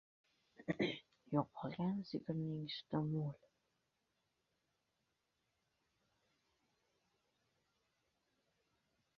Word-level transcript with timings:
•Yo‘qolgan 1.35 1.99
sigirning 2.11 2.63
suti 2.77 3.01
mo‘l. 3.09 3.29